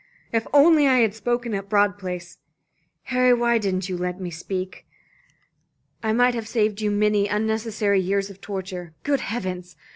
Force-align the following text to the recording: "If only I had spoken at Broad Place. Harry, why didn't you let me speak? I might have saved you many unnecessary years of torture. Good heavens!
"If 0.33 0.47
only 0.51 0.87
I 0.87 0.97
had 0.97 1.13
spoken 1.13 1.53
at 1.53 1.69
Broad 1.69 1.99
Place. 1.99 2.39
Harry, 3.03 3.35
why 3.35 3.59
didn't 3.59 3.87
you 3.87 3.95
let 3.95 4.19
me 4.19 4.31
speak? 4.31 4.87
I 6.01 6.11
might 6.11 6.33
have 6.33 6.47
saved 6.47 6.81
you 6.81 6.89
many 6.89 7.27
unnecessary 7.27 7.99
years 8.01 8.31
of 8.31 8.41
torture. 8.41 8.95
Good 9.03 9.19
heavens! 9.19 9.75